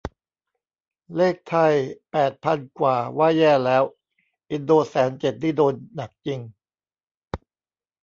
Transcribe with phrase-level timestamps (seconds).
[1.15, 1.73] เลขไทย
[2.11, 3.83] แปดพันกว่าว่าแย่แล้ว
[4.51, 6.39] อินโดแสนเจ็ดนี่โดนหนักจริง